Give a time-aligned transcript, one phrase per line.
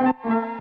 [0.00, 0.53] Música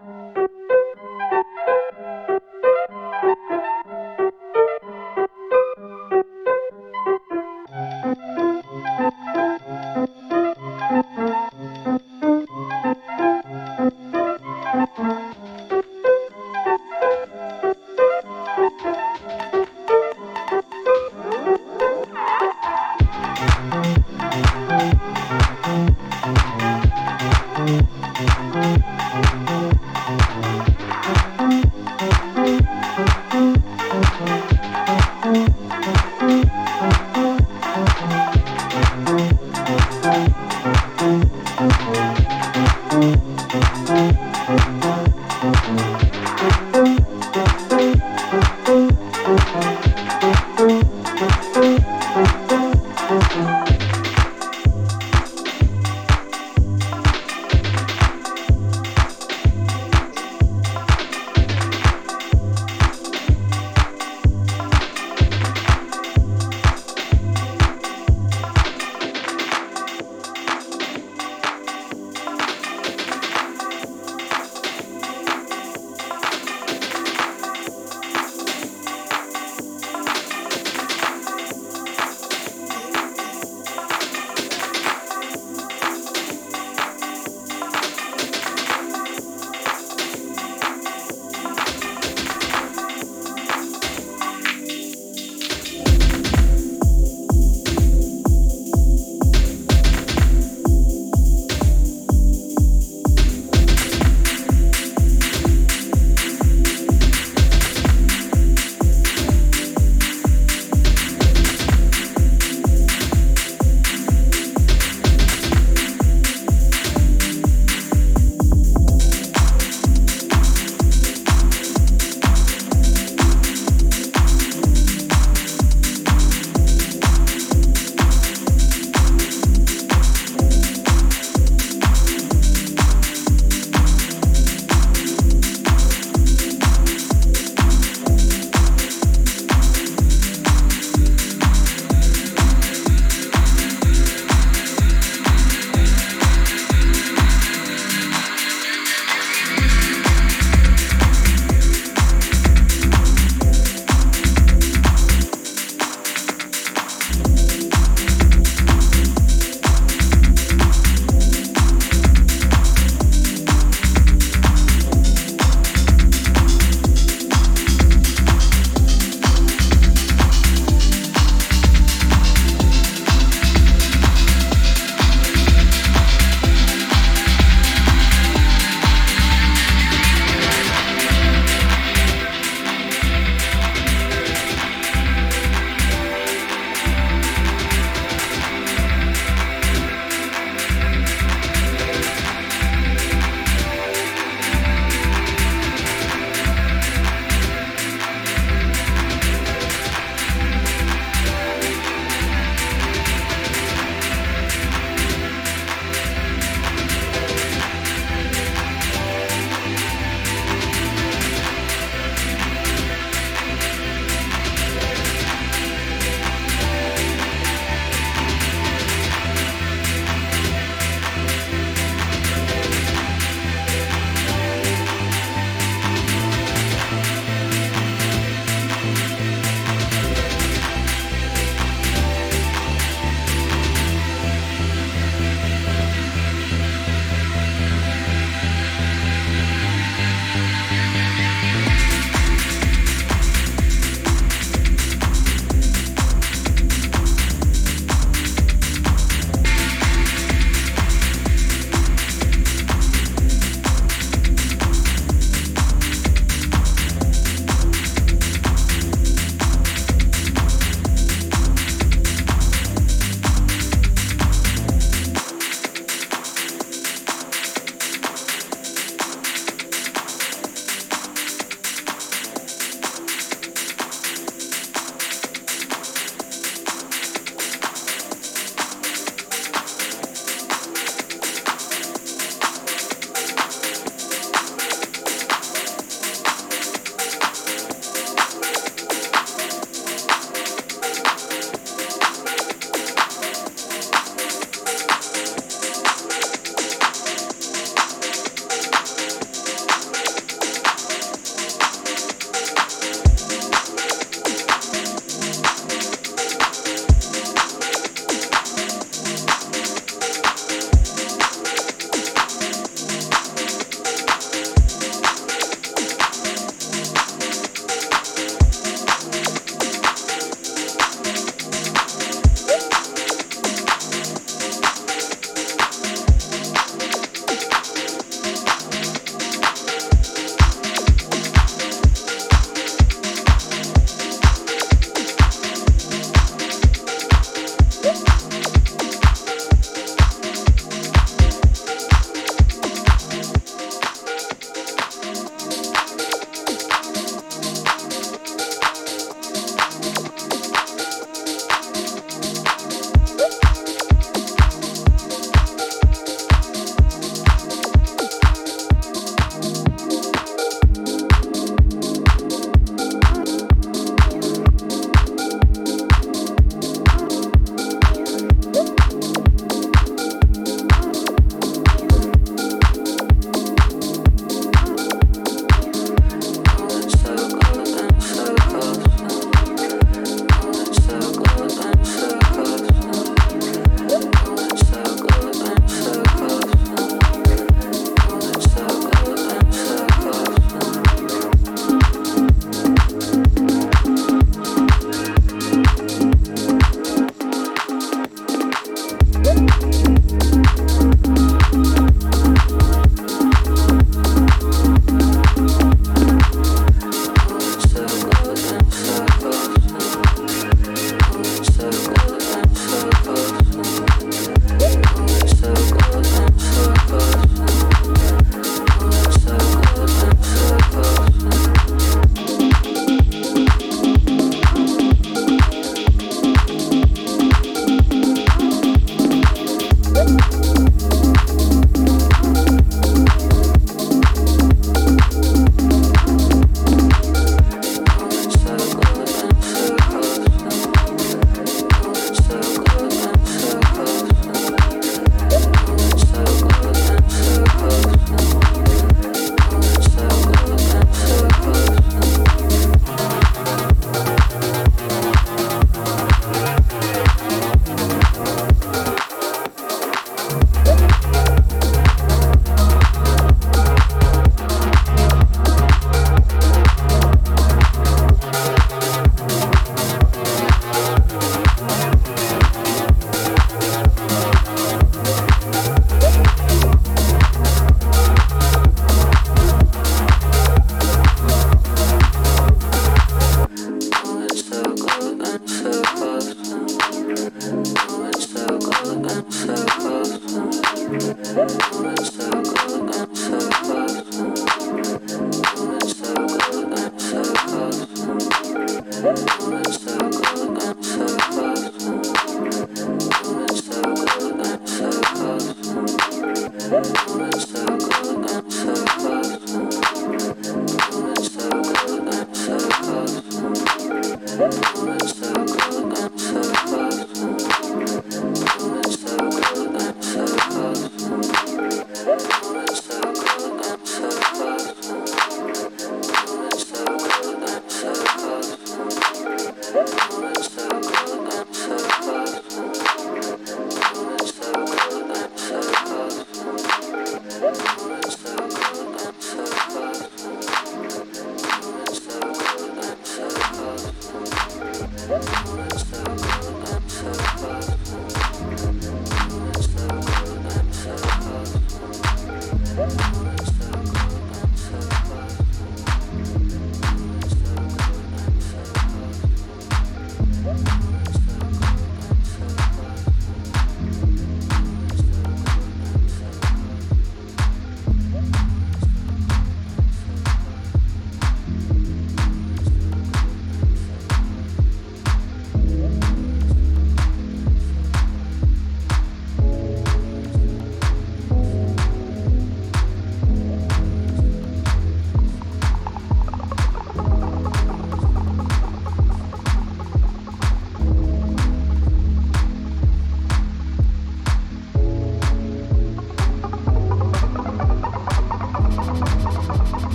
[499.16, 500.03] I'm sorry.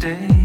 [0.00, 0.39] stay.